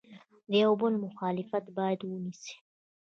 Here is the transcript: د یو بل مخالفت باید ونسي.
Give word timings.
د 0.49 0.51
یو 0.63 0.73
بل 0.81 0.93
مخالفت 1.05 1.63
باید 1.77 1.99
ونسي. 2.03 2.55